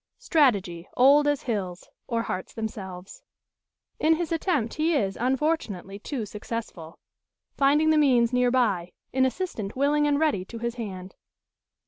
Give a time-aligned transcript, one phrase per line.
[0.17, 3.21] Strategy, old as hills, or hearts themselves.
[3.99, 6.97] In his attempt he is, unfortunately, too successful;
[7.55, 11.13] finding the means near by an assistant willing and ready to his hand.